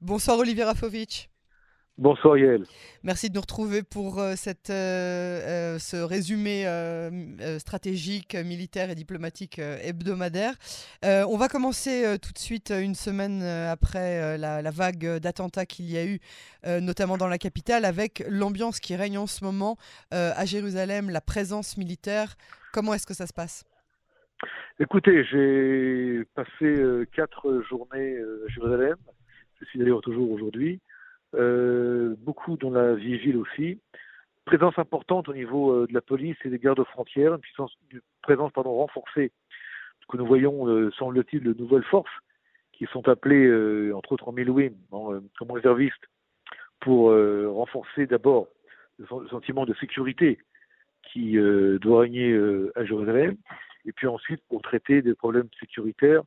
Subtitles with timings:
[0.00, 1.28] Bonsoir Olivier Rafovitch.
[1.98, 2.64] Bonsoir Yael.
[3.02, 6.64] Merci de nous retrouver pour euh, cette, euh, euh, ce résumé
[7.58, 10.54] stratégique, militaire et diplomatique hebdomadaire.
[11.02, 15.98] on va commencer tout de suite, une semaine après la, la, vague d'attentats qu'il y
[15.98, 16.20] a eu,
[16.80, 19.76] notamment dans la capitale, avec l'ambiance qui règne en ce moment
[20.10, 22.36] à Jérusalem, la présence militaire.
[22.72, 23.64] Comment est-ce que ça se passe?
[24.78, 28.96] Écoutez, j'ai passé quatre journées à Jérusalem.
[29.80, 30.78] D'ailleurs toujours aujourd'hui.
[31.34, 33.78] Euh, beaucoup dans la vigile aussi.
[34.44, 38.74] Présence importante au niveau euh, de la police et des gardes frontières, une, présence pardon,
[38.74, 39.32] renforcée
[40.08, 42.10] que nous voyons, euh, semble-t-il, de nouvelles forces
[42.72, 46.08] qui sont appelées, entre autres en Milouim, comme réservistes,
[46.80, 48.48] pour renforcer d'abord
[48.98, 50.38] le sentiment de sécurité
[51.12, 51.36] qui
[51.78, 52.34] doit régner
[52.74, 53.36] à Jérusalem,
[53.84, 56.22] et puis ensuite pour traiter des problèmes sécuritaires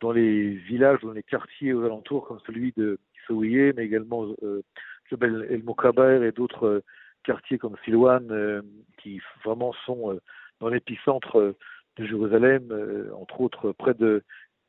[0.00, 2.98] dans les villages, dans les quartiers aux alentours, comme celui de
[3.30, 4.62] mais également euh,
[5.10, 6.84] El Mokaber et d'autres euh,
[7.22, 8.62] quartiers comme Silouane, euh,
[8.98, 10.20] qui vraiment sont euh,
[10.60, 11.54] dans l'épicentre
[11.96, 12.68] de Jérusalem,
[13.16, 14.22] entre autres près de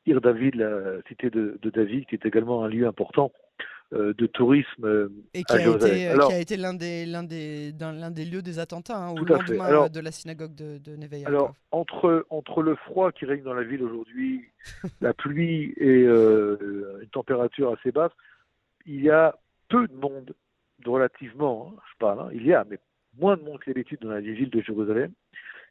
[0.05, 3.31] Ir David, la cité de, de, David, qui est également un lieu important
[3.91, 8.25] de tourisme et qui, a été, qui a été, l'un des, l'un des, l'un des
[8.25, 12.61] lieux des attentats hein, au lendemain de la synagogue de, de Neve Alors, entre, entre
[12.61, 14.43] le froid qui règne dans la ville aujourd'hui,
[15.01, 18.11] la pluie et une température assez basse,
[18.85, 19.37] il y a
[19.69, 20.33] peu de monde,
[20.85, 22.79] relativement, hein, je parle, hein, il y a, mais
[23.17, 25.11] moins de monde que d'habitude dans la ville de Jérusalem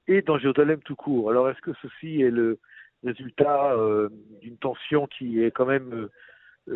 [0.09, 1.31] et dans Jérusalem tout court.
[1.31, 2.59] Alors est-ce que ceci est le
[3.05, 4.09] résultat euh,
[4.41, 6.11] d'une tension qui est quand même euh,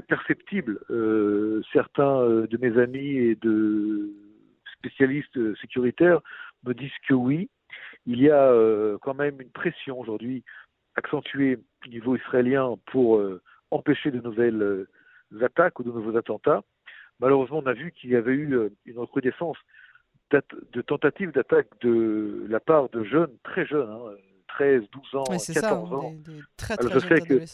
[0.06, 4.11] perceptible euh, Certains de mes amis et de
[4.77, 6.20] spécialistes sécuritaires
[6.64, 7.48] me disent que oui.
[8.06, 8.53] Il y a
[9.03, 10.42] quand même une pression aujourd'hui
[10.94, 13.22] accentuée au niveau israélien pour
[13.70, 14.86] empêcher de nouvelles
[15.42, 16.62] attaques ou de nouveaux attentats.
[17.20, 19.56] Malheureusement, on a vu qu'il y avait eu euh, une recrudescence
[20.31, 23.88] de tentatives d'attaque de la part de jeunes, très jeunes,
[24.49, 26.15] 13, hein, 12 ans, 14 ans.
[26.59, 27.44] très, très je sais que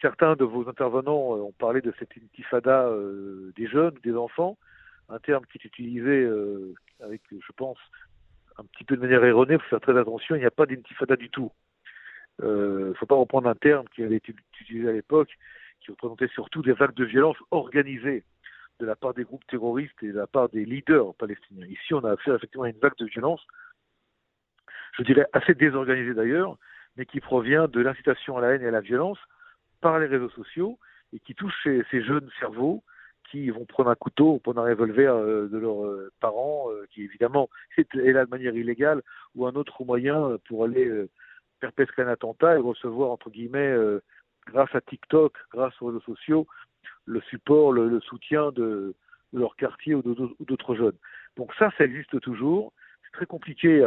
[0.00, 4.56] certains de vos intervenants euh, ont parlé de cette intifada euh, des jeunes, des enfants,
[5.08, 6.28] un terme qui est utilisé
[7.00, 7.78] avec, je pense,
[8.58, 10.66] un petit peu de manière erronée, il faut faire très attention, il n'y a pas
[10.66, 11.50] d'intifada du tout.
[12.40, 15.30] Il ne faut pas reprendre un terme qui avait été utilisé à l'époque,
[15.80, 18.24] qui représentait surtout des vagues de violence organisées
[18.80, 21.66] de la part des groupes terroristes et de la part des leaders palestiniens.
[21.66, 23.44] Ici, on a affaire effectivement à une vague de violence,
[24.96, 26.56] je dirais assez désorganisée d'ailleurs,
[26.96, 29.18] mais qui provient de l'incitation à la haine et à la violence
[29.80, 30.78] par les réseaux sociaux
[31.12, 32.82] et qui touche ces, jeunes cerveaux
[33.30, 36.86] qui vont prendre un couteau ou prendre un revolver euh, de leurs euh, parents, euh,
[36.90, 39.02] qui évidemment est là de manière illégale,
[39.34, 40.90] ou un autre moyen pour aller
[41.60, 43.74] perpétrer un attentat et recevoir, entre guillemets,
[44.46, 46.46] grâce à TikTok, grâce aux réseaux sociaux,
[47.04, 48.94] le support, le, soutien de,
[49.32, 50.02] leur quartier ou
[50.40, 50.96] d'autres jeunes.
[51.36, 52.72] Donc ça, ça existe toujours.
[53.04, 53.84] C'est très compliqué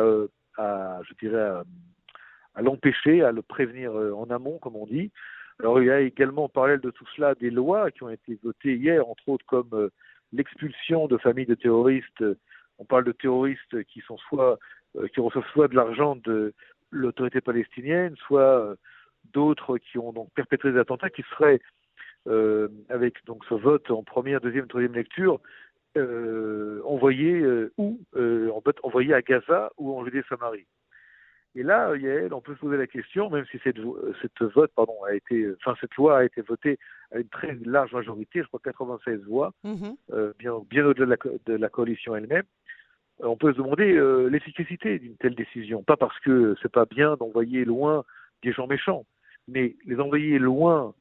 [0.57, 1.63] à, je dirais,
[2.53, 5.11] à, l'empêcher, à le prévenir en amont, comme on dit.
[5.61, 8.37] Alors il y a également en parallèle de tout cela des lois qui ont été
[8.43, 9.89] votées hier, entre autres comme euh,
[10.33, 12.23] l'expulsion de familles de terroristes.
[12.79, 14.57] On parle de terroristes qui sont soit
[15.13, 16.53] qui reçoivent soit de l'argent de
[16.91, 18.75] l'autorité palestinienne, soit
[19.33, 21.61] d'autres qui ont donc perpétré des attentats qui seraient,
[22.27, 25.39] euh, avec donc ce vote en première, deuxième, troisième lecture,
[25.97, 30.67] euh, envoyés euh, ou en fait envoyés à Gaza ou en Judée-Samarie.
[31.55, 33.77] Et là, Yael, on peut se poser la question, même si cette,
[34.21, 36.79] cette vote, pardon, a été, enfin cette loi a été votée
[37.11, 40.33] à une très large majorité, je crois 96 voix, mm-hmm.
[40.39, 42.45] bien, bien au-delà de, de la, coalition elle-même,
[43.19, 45.83] on peut se demander l'efficacité d'une telle décision.
[45.83, 48.05] Pas parce que c'est pas bien d'envoyer loin
[48.43, 49.05] des gens méchants,
[49.47, 50.93] mais les envoyer loin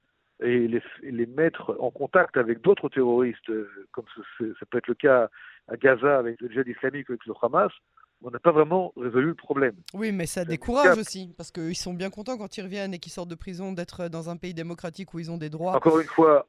[0.42, 0.68] et
[1.02, 4.06] les, mettre en contact avec d'autres terroristes, euh, comme
[4.38, 5.28] ça peut être le cas
[5.68, 7.72] à Gaza avec le djihad islamique, avec le Hamas,
[8.22, 9.74] on n'a pas vraiment résolu le problème.
[9.94, 13.12] Oui, mais ça, décourage aussi, parce qu'ils sont bien contents quand ils reviennent et qu'ils
[13.12, 15.74] sortent de prison d'être dans un pays démocratique où ils ont des droits.
[15.76, 16.46] Encore une fois,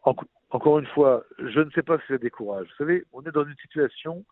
[0.49, 2.67] encore une fois, je ne sais pas si ça décourage.
[2.67, 4.25] Vous savez, on est dans une situation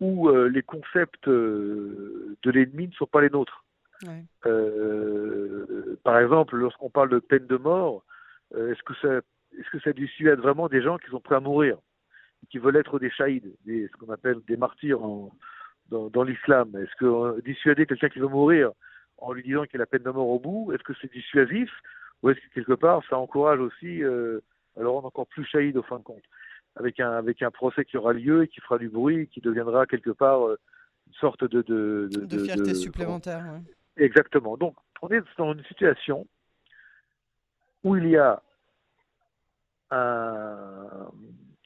[0.00, 3.64] où euh, les concepts euh, de l'ennemi ne sont pas les nôtres.
[4.46, 8.04] Euh, par exemple, lorsqu'on parle de peine de mort,
[8.54, 9.20] euh, est-ce que ça,
[9.58, 11.78] est-ce que ça dissuade vraiment des gens qui sont prêts à mourir,
[12.50, 15.00] qui veulent être des shahids, des, ce qu'on appelle des martyrs
[15.88, 18.72] dans, dans l'islam Est-ce que euh, dissuader quelqu'un qui veut mourir
[19.18, 21.12] en lui disant qu'il y a la peine de mort au bout, est-ce que c'est
[21.12, 21.70] dissuasif
[22.22, 24.40] ou est-ce que quelque part ça encourage aussi euh,
[24.76, 26.22] à le rendre encore plus shahid au fin de compte
[26.76, 29.86] avec un avec un procès qui aura lieu et qui fera du bruit, qui deviendra
[29.86, 33.44] quelque part une sorte de de, de, de fierté supplémentaire.
[33.96, 34.56] Exactement.
[34.56, 36.26] Donc, on est dans une situation
[37.82, 38.42] où il y a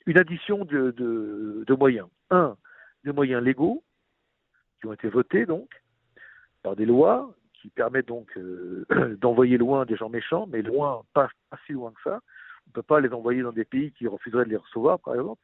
[0.07, 2.09] une addition de, de, moyens.
[2.31, 2.57] Un,
[3.05, 3.83] des moyens légaux,
[4.83, 5.71] qui ont été votés donc,
[6.63, 8.85] par des lois, qui permettent donc euh,
[9.21, 11.29] d'envoyer loin des gens méchants, mais loin, pas,
[11.67, 12.21] si loin que ça.
[12.67, 15.15] On ne peut pas les envoyer dans des pays qui refuseraient de les recevoir, par
[15.15, 15.41] exemple.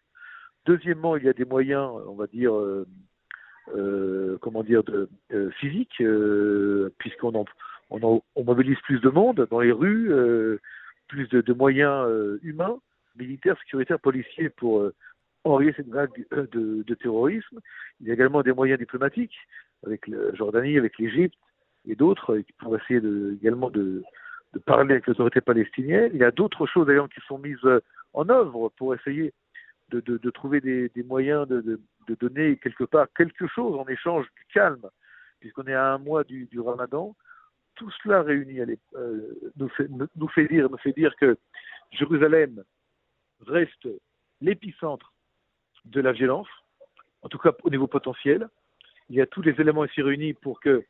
[0.66, 2.86] Deuxièmement, il y a des moyens, on va dire, euh,
[3.76, 5.08] euh, comment dire, de,
[5.58, 6.02] physiques,
[6.98, 7.44] puisqu'on
[7.90, 10.10] on, mobilise plus de monde dans les rues,
[11.06, 12.08] plus de, moyens
[12.42, 12.78] humains,
[13.16, 14.90] militaires, sécuritaires, policiers pour
[15.48, 17.60] enrayer cette vague de, de, terrorisme.
[18.00, 19.36] Il y a également des moyens diplomatiques
[19.84, 21.38] avec la Jordanie, avec l'Égypte,
[21.86, 23.00] et d'autres pour essayer
[23.40, 24.02] également de,
[24.66, 26.10] parler avec l'autorité palestinienne.
[26.14, 27.80] Il y a d'autres choses d'ailleurs qui sont mises euh,
[28.12, 29.32] en œuvre pour essayer
[29.90, 31.80] de, trouver des, moyens de,
[32.20, 34.86] donner quelque part quelque chose en échange du calme,
[35.40, 37.14] puisqu'on est à un mois du, ramadan.
[37.76, 41.38] Tout cela réuni euh, nous fait dire que
[41.92, 42.64] Jérusalem
[43.46, 43.88] reste
[44.40, 45.12] l'épicentre
[45.90, 46.48] de la violence,
[47.22, 48.48] en tout cas au niveau potentiel.
[49.10, 50.84] Il y a tous les éléments ici réunis pour que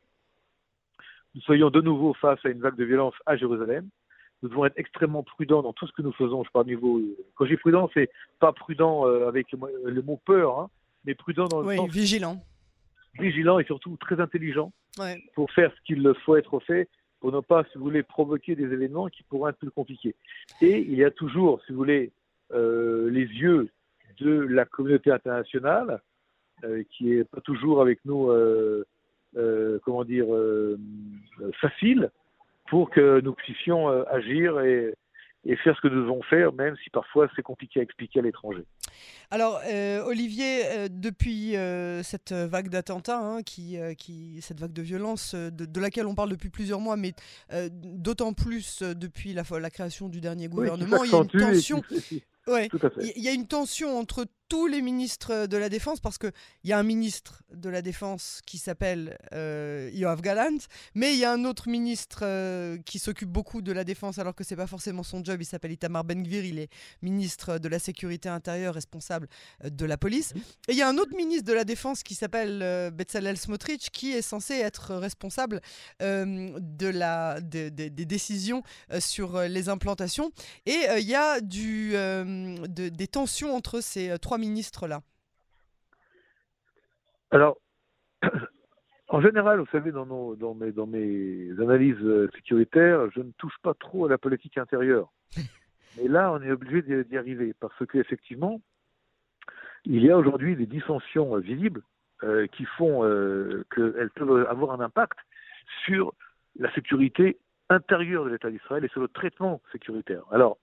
[1.35, 3.87] nous soyons de nouveau face à une vague de violence à Jérusalem.
[4.41, 6.43] Nous devons être extrêmement prudents dans tout ce que nous faisons.
[6.43, 7.01] Je parle niveau.
[7.35, 8.09] Quand j'ai prudent, c'est
[8.39, 10.69] pas prudent euh, avec le, mot peur, hein,
[11.05, 12.41] mais prudent dans le oui, vigilant.
[13.19, 14.71] Vigilant et surtout très intelligent
[15.33, 18.63] pour faire ce qu'il faut être fait, pour ne pas, si vous voulez, provoquer des
[18.63, 20.15] événements qui pourraient être plus compliqués.
[20.61, 22.11] Et il y a toujours, si vous voulez,
[22.53, 23.69] euh, les yeux
[24.19, 26.01] de la communauté internationale,
[26.63, 28.29] euh, qui est pas toujours avec nous
[29.37, 30.79] euh, comment dire, euh,
[31.61, 32.09] facile
[32.67, 34.95] pour que nous puissions euh, agir et,
[35.63, 38.63] faire ce que nous devons faire, même si parfois c'est compliqué à expliquer à l'étranger.
[39.31, 39.59] Alors,
[40.05, 41.55] Olivier, depuis
[42.03, 46.49] cette vague d'attentats, hein, qui, qui, cette vague de violence de, laquelle on parle depuis
[46.49, 47.13] plusieurs mois, mais
[47.71, 51.81] d'autant plus depuis la, la, création du dernier gouvernement, il y a une tension.
[53.15, 56.31] Il y a une tension entre tous les ministres de la Défense, parce qu'il
[56.63, 60.57] y a un ministre de la Défense qui s'appelle euh, Yoav Galant,
[60.95, 64.33] mais il y a un autre ministre euh, qui s'occupe beaucoup de la Défense, alors
[64.33, 66.69] que c'est pas forcément son job, il s'appelle Itamar Ben-Gvir, il est
[67.03, 69.27] ministre de la Sécurité intérieure, responsable
[69.63, 70.33] euh, de la police.
[70.67, 73.91] Et il y a un autre ministre de la Défense qui s'appelle euh, Bezalel Smotrich,
[73.91, 75.61] qui est censé être responsable
[75.99, 78.63] de la, des décisions
[78.99, 80.31] sur les implantations.
[80.65, 85.01] Et il y a des tensions entre ces trois ministre-là
[87.31, 87.57] Alors,
[89.07, 93.31] en général, vous savez, dans, nos, dans, mes, dans mes analyses euh, sécuritaires, je ne
[93.37, 95.11] touche pas trop à la politique intérieure.
[95.97, 98.61] Mais là, on est obligé d'y arriver parce qu'effectivement,
[99.85, 101.81] il y a aujourd'hui des dissensions euh, visibles
[102.23, 103.01] euh, qui font
[103.73, 105.17] qu'elles peuvent avoir un impact
[105.85, 106.13] sur
[106.57, 107.37] la sécurité
[107.69, 110.23] intérieure de l'État d'Israël et sur le traitement sécuritaire.
[110.31, 110.57] Alors,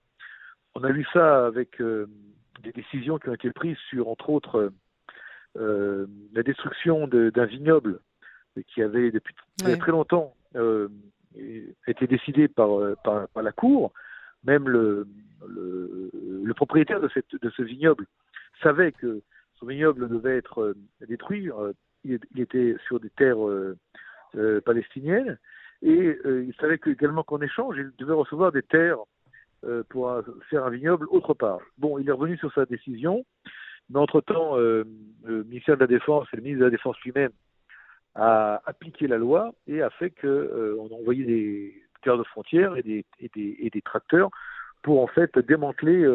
[0.75, 1.81] on a vu ça avec
[2.67, 4.73] des décisions qui ont été prises sur, entre autres,
[5.57, 8.01] euh, la destruction d'un vignoble
[8.69, 9.35] qui avait depuis
[9.79, 10.89] très longtemps euh,
[11.87, 13.93] été décidé euh, par, par, la Cour.
[14.45, 15.07] Même le,
[15.47, 18.07] le, propriétaire de, cette, de ce vignoble
[18.63, 19.23] savait que
[19.59, 20.75] son vignoble devait être
[21.07, 21.51] détruit.
[22.05, 23.39] Il, était sur des terres
[24.65, 25.39] palestiniennes
[25.83, 29.05] et il savait que, également qu'en échange, il devait recevoir des terres euh,
[29.89, 31.59] pour faire un vignoble autre part.
[31.79, 33.25] Bon, il est revenu sur sa décision,
[33.91, 34.85] mais entre-temps, euh,
[35.25, 37.31] le ministère de la Défense et le ministre de la Défense lui-même
[38.15, 42.83] a appliqué la loi et a fait qu'on euh, a envoyé des gardes frontières et
[42.83, 44.31] des, et des, tracteurs
[44.83, 46.07] pour en fait démanteler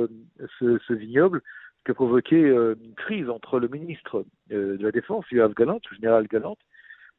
[0.60, 1.42] ce, ce, vignoble
[1.84, 5.54] qui a provoqué une crise entre le ministre de la Défense, le
[5.96, 6.58] général Galant,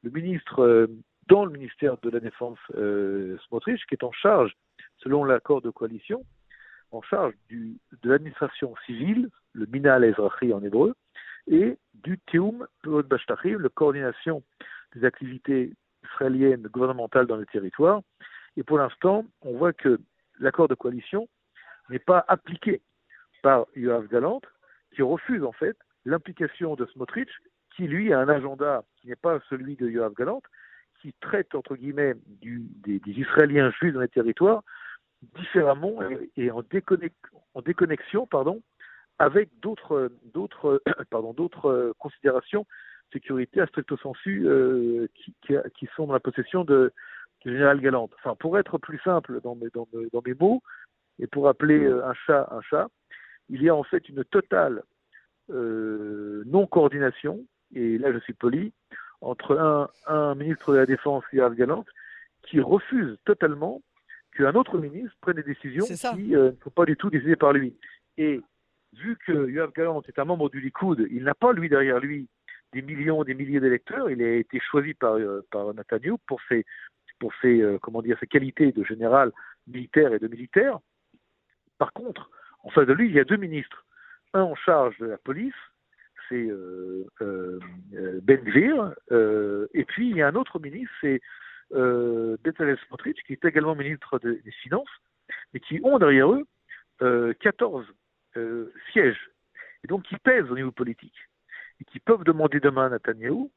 [0.02, 0.88] le ministre
[1.28, 2.58] dans le ministère de la Défense,
[3.48, 4.54] Smotrich, qui est en charge
[5.02, 6.24] selon l'accord de coalition,
[6.90, 10.94] en charge de l'administration civile, le Minal Ezrachi en hébreu,
[11.46, 12.20] et du
[12.84, 14.42] Bashtachim, la coordination
[14.94, 15.72] des activités
[16.04, 18.02] israéliennes gouvernementales dans le territoire.
[18.56, 20.00] Et pour l'instant, on voit que
[20.38, 21.28] l'accord de coalition
[21.88, 22.82] n'est pas appliqué
[23.42, 24.40] par Yoav Galant,
[24.94, 27.30] qui refuse en fait l'implication de Smotrich,
[27.74, 30.42] qui lui a un agenda qui n'est pas celui de Yoav Galant,
[31.00, 34.62] qui traite entre guillemets des, des, Israéliens juifs dans les territoires
[35.36, 35.98] différemment
[36.36, 36.62] et, en,
[37.62, 38.62] déconnexion pardon,
[39.18, 42.66] avec d'autres d'autres pardon d'autres considérations
[43.12, 45.34] sécuritaires stricto sensu euh, qui,
[45.76, 46.92] qui, sont dans la possession de,
[47.44, 48.12] du général Galante.
[48.18, 50.62] Enfin, pour être plus simple dans mes, dans, dans mes mots
[51.18, 52.88] et pour appeler euh, un chat un chat,
[53.48, 54.82] il y a en fait une totale
[55.50, 57.40] euh, non coordination
[57.74, 58.72] et là je suis poli
[59.20, 61.86] entre un, un ministre de la Défense, Yoav Galante,
[62.42, 63.80] qui refuse totalement
[64.36, 67.52] qu'un autre ministre prenne des décisions qui euh, ne sont pas du tout décidées par
[67.52, 67.74] lui.
[68.16, 68.40] Et
[68.94, 72.28] vu que Yoav Galant est un membre du Likoud, il n'a pas lui derrière lui
[72.72, 74.10] des millions, des milliers d'électeurs.
[74.10, 76.64] Il a été choisi par, euh, par Netanyahu pour ses,
[77.18, 79.32] pour ses, euh, comment dire, ses qualités de général
[79.66, 80.78] militaire et de militaire.
[81.78, 82.30] Par contre,
[82.64, 83.84] en face de lui, il y a deux ministres.
[84.34, 85.54] Un en charge de la police,
[86.28, 87.04] c'est euh,
[88.22, 88.94] Ben Gvir,
[89.74, 91.20] et puis il y a un autre ministre, c'est
[91.74, 92.36] euh,
[92.86, 94.88] Smotrich, qui est également ministre des Finances,
[95.54, 96.46] et qui ont derrière eux
[97.40, 97.86] 14
[98.92, 99.30] sièges,
[99.84, 101.28] et donc qui pèsent au niveau politique.
[101.80, 103.50] Et qui peuvent demander demain à Netanyahou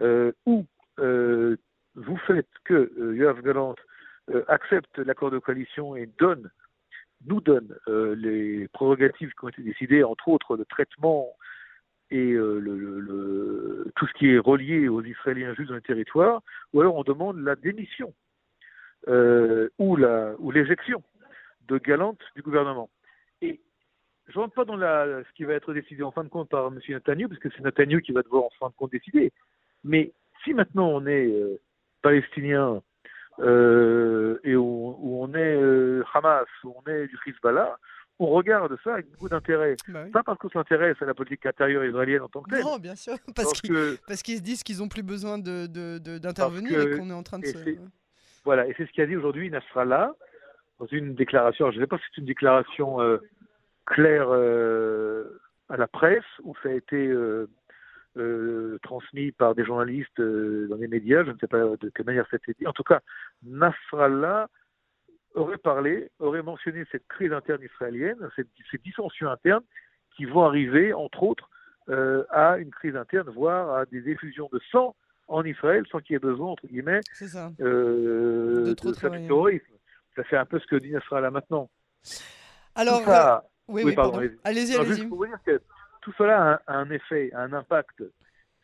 [0.00, 0.66] euh, ou
[0.98, 1.56] euh,
[1.94, 3.74] vous faites que euh, Yoav Galant
[4.30, 6.50] euh, accepte l'accord de coalition et donne,
[7.26, 11.28] nous donne euh, les prérogatives qui ont été décidées, entre autres le traitement
[12.10, 16.96] et le, tout ce qui est relié aux Israéliens juste dans le territoire, ou alors
[16.96, 18.12] on demande la démission
[19.08, 21.02] ou la ou l'éjection
[21.68, 22.90] de Galante du gouvernement.
[23.42, 23.60] Et
[24.28, 26.66] je ne rentre pas dans ce qui va être décidé en fin de compte par
[26.68, 26.80] M.
[26.88, 29.32] Netanyahu, parce que c'est Netanyahu qui va devoir en fin de compte décider.
[29.84, 30.12] Mais
[30.44, 31.60] si maintenant on est euh,
[32.02, 32.82] palestinien
[33.38, 37.76] euh, et où, on est euh, Hamas, où on est du Hezbollah,
[38.18, 39.76] on regarde ça avec beaucoup d'intérêt.
[39.88, 40.10] Bah oui.
[40.10, 42.62] Pas parce qu'on s'intéresse à la politique intérieure israélienne en tant que telle.
[42.62, 43.60] Non, bien sûr, parce,
[44.06, 47.14] parce qu'ils qu se disent qu'ils n'ont plus besoin d'intervenir de, de, et qu'on est
[47.14, 47.58] en train de se...
[48.44, 50.14] Voilà, et c'est ce qu'a dit aujourd'hui Nasrallah
[50.78, 51.70] dans une déclaration.
[51.72, 53.18] Je ne sais pas si c'est une déclaration euh,
[53.86, 57.08] clair euh, à la presse, où ça a été
[58.16, 62.26] euh, transmis par des journalistes dans les médias, je ne sais pas de quelle manière
[62.30, 62.66] ça a été dit.
[62.66, 63.00] En tout cas,
[63.42, 64.48] Nasrallah
[65.36, 69.64] aurait parlé, aurait mentionné cette crise interne israélienne, cette, ces dissensions internes
[70.16, 71.48] qui vont arriver, entre autres,
[71.88, 74.96] euh, à une crise interne, voire à des effusions de sang
[75.28, 77.52] en Israël sans qu'il y ait besoin, entre guillemets, ça.
[77.60, 79.74] Euh, de, de terrorisme.
[80.16, 81.68] Ça fait un peu ce que dit Nasrallah maintenant.
[82.74, 84.18] Alors, ça, oui, oui, pardon.
[84.44, 84.84] Allez-y, allez-y.
[84.86, 85.60] Juste pour vous dire que
[86.00, 88.02] tout cela a un, effet, un impact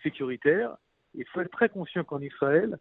[0.02, 0.76] sécuritaire.
[1.14, 2.78] Il faut être très conscient qu'en Israël,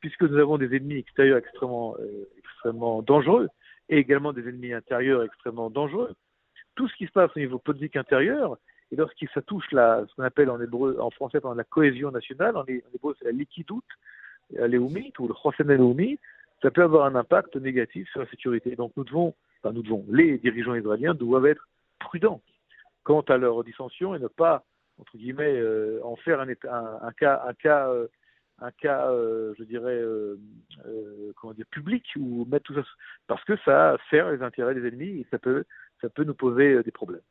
[0.00, 3.48] puisque nous avons des ennemis extérieurs extrêmement, euh, extrêmement dangereux
[3.88, 6.14] et également des ennemis intérieurs extrêmement dangereux,
[6.74, 8.56] tout ce qui se passe au niveau politique intérieur,
[8.92, 12.56] et lorsqu'il ça touche la, ce qu'on appelle en hébreu, en français, la cohésion nationale,
[12.56, 13.84] en, hébreu c'est la liquidoute,
[14.50, 16.20] léoumite ou le chosen léoumite,
[16.62, 18.76] ça peut avoir un impact négatif sur la sécurité.
[18.76, 22.40] Donc nous devons enfin nous devons, les dirigeants israéliens doivent être prudents
[23.02, 24.64] quant à leur dissension et ne pas,
[24.98, 28.08] entre guillemets, euh, en faire un, un, un, cas, un cas, euh,
[28.60, 30.36] un cas euh, je dirais, euh,
[31.36, 32.82] comment dire, public ou mettre tout ça,
[33.26, 35.64] parce que ça sert les intérêts des ennemis et ça peut,
[36.00, 37.22] ça peut nous poser des problèmes.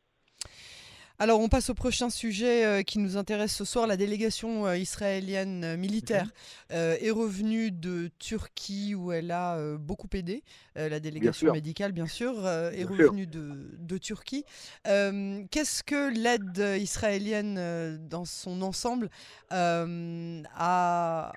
[1.22, 3.88] Alors, on passe au prochain sujet euh, qui nous intéresse ce soir.
[3.88, 6.30] La délégation euh, israélienne euh, militaire
[6.70, 10.44] est revenue de Turquie où elle a beaucoup aidé.
[10.76, 14.46] la délégation bien médicale, bien sûr, est bien revenue de, de, Turquie.
[14.86, 19.10] Qu'est-ce que l'aide israélienne dans son ensemble
[19.50, 21.32] a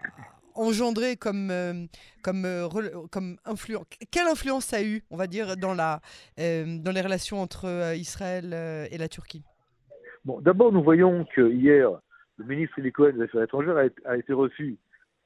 [0.54, 1.88] engendré comme,
[2.22, 2.68] comme,
[3.10, 6.02] comme influence Quelle influence ça a eu, on va dire, dans, la,
[6.36, 8.52] dans les relations entre Israël
[8.90, 9.42] et la Turquie?
[10.24, 11.90] Bon, d'abord, nous voyons que hier,
[12.36, 14.78] le ministre Elie des Affaires étrangères a, a, été reçu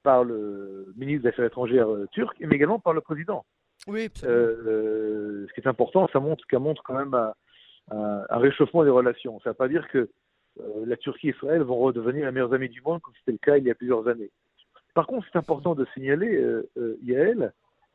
[0.02, 3.44] par le ministre des Affaires étrangères euh, turc, mais également par le président.
[3.86, 7.32] Oui, euh, euh, ce qui est important, ça montre, ça montre quand même un,
[7.90, 9.38] un, un réchauffement des relations.
[9.40, 10.08] Ça ne veut pas dire que
[10.60, 13.38] euh, la Turquie et Israël vont redevenir les meilleurs amis du monde, comme c'était le
[13.38, 14.30] cas il y a plusieurs années.
[14.94, 17.52] Par contre, c'est important de signaler, euh, Yael,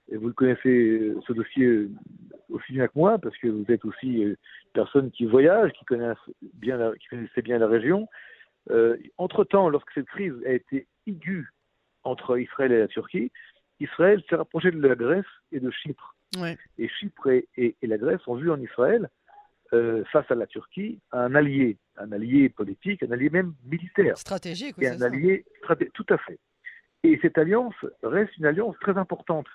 [0.09, 1.87] et vous le connaissez ce dossier
[2.49, 4.35] aussi bien que moi, parce que vous êtes aussi une
[4.73, 6.17] personne qui voyage, qui connaissent
[6.53, 8.07] bien la, qui connaissait bien la région.
[8.69, 11.47] Euh, entre-temps, lorsque cette crise a été aiguë
[12.03, 13.31] entre Israël et la Turquie,
[13.79, 16.15] Israël s'est rapproché de la Grèce et de Chypre.
[16.37, 16.57] Ouais.
[16.77, 19.09] Et Chypre et, et, et, la Grèce ont vu en Israël,
[19.73, 24.17] euh, face à la Turquie, un allié, un allié politique, un allié même militaire.
[24.17, 26.39] Stratégique, et un allié stratégique, tout à fait.
[27.03, 29.47] Et cette alliance reste une alliance très importante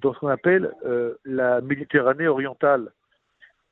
[0.00, 2.92] dans ce qu'on appelle euh, la Méditerranée orientale.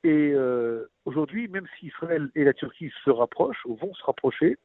[0.05, 4.59] Et euh, aujourd'hui, même si Israël et la Turquie se rapprochent ou vont se rapprocher,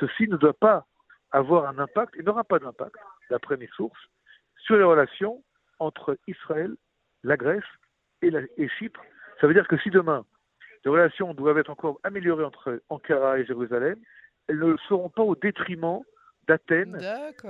[0.00, 0.86] ceci ne doit pas
[1.30, 2.96] avoir un impact et n'aura pas d'impact,
[3.30, 4.00] d'après mes sources,
[4.58, 5.42] sur les relations
[5.78, 6.74] entre Israël,
[7.22, 7.64] la Grèce
[8.22, 9.00] et, la, et Chypre.
[9.40, 10.24] Ça veut dire que si demain
[10.84, 13.98] les relations doivent être encore améliorées entre Ankara et Jérusalem,
[14.48, 16.00] elles ne le seront pas au détriment
[16.46, 16.96] d'Athènes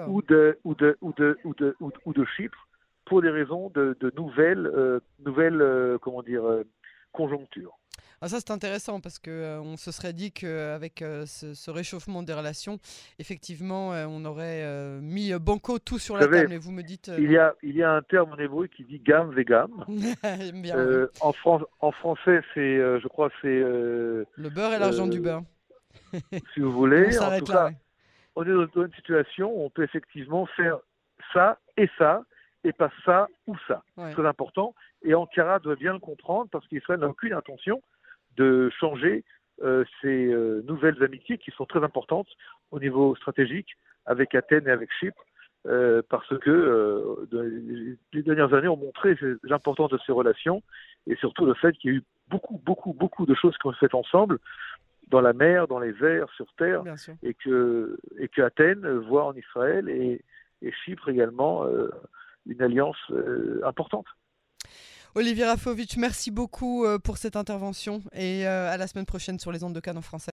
[0.09, 2.66] ou de, ou, de, ou, de, ou, de, ou, de, ou de Chypre,
[3.07, 6.65] pour des raisons de, de nouvelles, euh, nouvelles euh, comment dire, euh,
[7.13, 7.73] conjonctures.
[8.23, 12.23] Ah, ça c'est intéressant parce que euh, on se serait dit qu'avec ce, ce, réchauffement
[12.23, 12.79] des relations,
[13.19, 14.65] effectivement, on aurait
[15.03, 16.53] mis banco tout sur Vous la savez, table.
[16.55, 17.11] Et vous me dites.
[17.19, 19.35] Il y a, il y a un terme en hébreu qui dit gamme
[20.55, 23.49] bien, Euh, en, Fran- en français, c'est, je crois, c'est.
[23.61, 25.43] Le beurre et l'argent du beurre.
[26.55, 27.59] si vous On voulez, en s'arrête tout là.
[27.59, 27.77] cas, ouais.
[28.37, 30.79] on est dans une situation où on peut effectivement faire
[31.35, 32.23] ça et ça,
[32.67, 33.83] et pas ça ou ça.
[33.97, 34.13] Ouais.
[34.13, 34.75] Très important.
[35.03, 37.83] Et Ankara doit bien le comprendre parce qu'Israël n'a aucune intention
[38.37, 39.25] de changer
[39.63, 42.29] euh, ces euh, nouvelles amitiés qui sont très importantes
[42.71, 43.71] au niveau stratégique
[44.05, 45.23] avec Athènes et avec Chypre.
[45.67, 50.63] euh, parce que euh, de- les dernières années ont montré l'importance de ces relations
[51.09, 53.73] et surtout le fait qu'il y a eu beaucoup, beaucoup, beaucoup de choses qui ont
[53.73, 54.39] été faites ensemble
[55.09, 56.83] dans la mer, dans les airs, sur terre,
[57.23, 60.21] et que, et que Athènes voit en Israël et,
[60.63, 61.89] et Chypre également euh,
[62.47, 64.07] une alliance euh, importante.
[65.15, 69.51] Olivier Rafovitch, merci beaucoup euh, pour cette intervention et euh, à la semaine prochaine sur
[69.51, 70.25] les ondes de Cannes en français.